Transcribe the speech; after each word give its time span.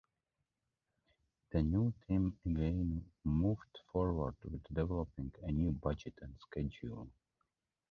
The 1.51 1.61
new 1.61 1.93
team 2.07 2.35
again 2.43 3.05
moved 3.23 3.81
forward 3.91 4.33
with 4.43 4.63
developing 4.73 5.31
a 5.43 5.51
new 5.51 5.73
budget 5.73 6.15
and 6.23 6.33
schedule. 6.39 7.07